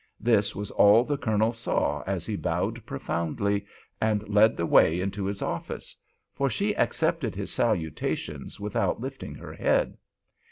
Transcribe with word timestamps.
This 0.19 0.55
was 0.55 0.71
all 0.71 1.03
the 1.03 1.15
Colonel 1.15 1.53
saw 1.53 2.01
as 2.07 2.25
he 2.25 2.35
bowed 2.35 2.83
profoundly 2.87 3.67
and 4.01 4.27
led 4.27 4.57
the 4.57 4.65
way 4.65 4.99
into 4.99 5.25
his 5.25 5.43
office, 5.43 5.95
for 6.33 6.49
she 6.49 6.75
accepted 6.75 7.35
his 7.35 7.53
salutations 7.53 8.59
without 8.59 8.99
lifting 8.99 9.35
her 9.35 9.53
head. 9.53 9.99